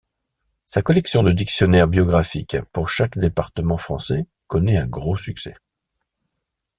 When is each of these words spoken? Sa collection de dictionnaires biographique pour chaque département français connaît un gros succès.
Sa 0.65 0.81
collection 0.81 1.21
de 1.21 1.31
dictionnaires 1.31 1.87
biographique 1.87 2.57
pour 2.73 2.89
chaque 2.89 3.19
département 3.19 3.77
français 3.77 4.25
connaît 4.47 4.79
un 4.79 4.87
gros 4.87 5.15
succès. 5.15 5.53